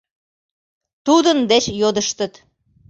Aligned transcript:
Тудын 1.05 1.37
деч 1.51 1.65
йодыштыт: 1.81 2.33